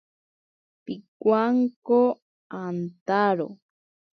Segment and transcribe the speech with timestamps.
[0.83, 2.01] Pibwanko
[2.61, 3.47] antaro.